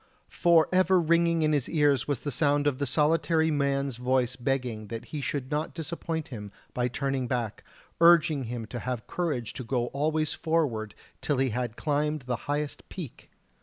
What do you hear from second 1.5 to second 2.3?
his ears was